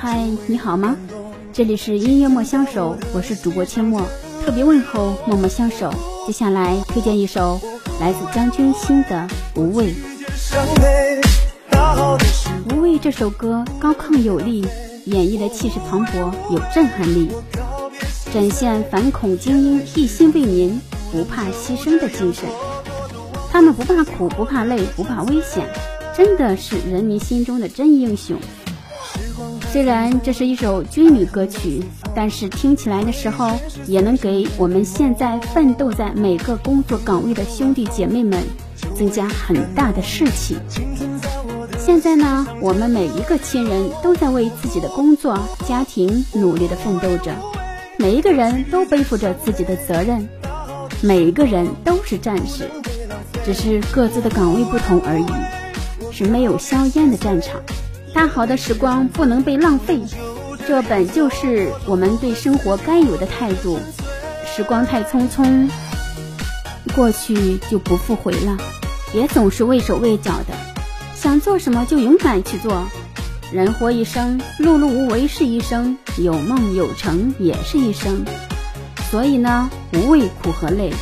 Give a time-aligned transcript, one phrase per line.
[0.00, 0.96] 嗨，你好吗？
[1.52, 4.00] 这里是音乐莫相守，我是主播阡陌，
[4.42, 5.92] 特别问候默默相守。
[6.26, 7.60] 接下来推荐一首
[8.00, 9.28] 来自张君新的
[9.60, 9.92] 《无畏》。
[12.74, 14.66] 《无畏》这首歌高亢有力，
[15.04, 17.28] 演绎的气势磅礴，有震撼力，
[18.32, 20.80] 展现反恐精英一心为民、
[21.12, 22.48] 不怕牺牲的精神。
[23.52, 25.68] 他们不怕苦，不怕累，不怕危险，
[26.16, 28.38] 真的是人民心中的真英雄。
[29.72, 31.80] 虽然这是一首军旅歌曲，
[32.12, 33.56] 但是听起来的时候，
[33.86, 38.42] 也能给我们现在奋斗在每个工作岗位的兄弟姐妹们
[38.96, 40.56] 增加很大的士气。
[41.78, 45.38] 现在呢，我们每一个亲人都在为自己的工作、
[45.68, 47.32] 家庭努力的奋斗着，
[47.96, 50.28] 每一个人都背负着自己的责任，
[51.00, 52.68] 每一个人都是战士，
[53.44, 57.60] 只是各自的岗位不同而已，是没有硝烟的战场。
[58.12, 60.00] 大好的时光不能被浪费，
[60.66, 63.78] 这本就是我们对生活该有的态度。
[64.44, 65.70] 时光太匆匆，
[66.94, 68.58] 过去就不复回了，
[69.12, 70.54] 别总是畏手畏脚的，
[71.14, 72.88] 想做什么就勇敢去做。
[73.52, 78.24] 人活一生，碌碌无为是一生，有梦有成也是一生。
[79.10, 80.92] 所以呢，无畏苦和累，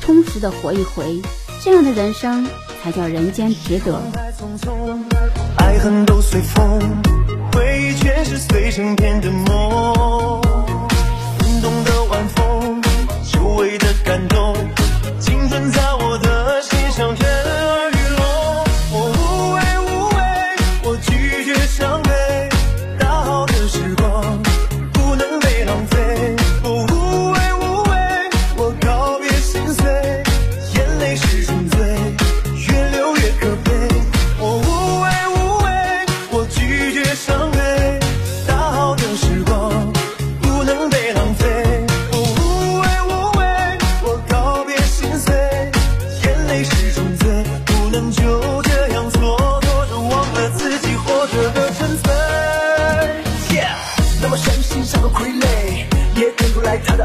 [0.00, 1.22] 充实的活一回，
[1.62, 2.46] 这样的人生
[2.82, 4.00] 才叫人间值得。
[5.56, 6.80] 爱恨都随风，
[7.52, 10.47] 回忆全是碎成片的梦。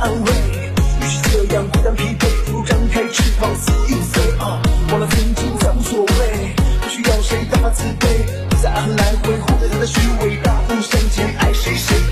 [0.00, 0.32] 安慰。
[1.00, 4.20] 于是这样孤单疲惫，不如张开翅膀肆意飞。
[4.38, 8.08] 啊，忘了曾经再无所谓，不需要谁大发慈悲，
[8.48, 12.09] 不再爱恨来回，活在他的虚伪，大步向前，爱谁谁。